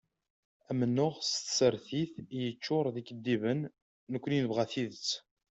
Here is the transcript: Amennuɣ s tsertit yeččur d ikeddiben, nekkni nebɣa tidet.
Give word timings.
Amennuɣ 0.69 1.13
s 1.21 1.31
tsertit 1.39 2.13
yeččur 2.41 2.85
d 2.93 2.95
ikeddiben, 3.01 3.59
nekkni 4.11 4.39
nebɣa 4.43 4.65
tidet. 4.71 5.09